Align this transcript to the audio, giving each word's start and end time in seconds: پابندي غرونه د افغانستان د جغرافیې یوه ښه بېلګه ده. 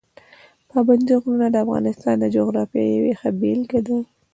پابندي 0.69 1.13
غرونه 1.21 1.47
د 1.51 1.55
افغانستان 1.65 2.15
د 2.19 2.25
جغرافیې 2.35 2.85
یوه 2.97 3.13
ښه 3.19 3.29
بېلګه 3.39 3.79
ده. 3.87 3.97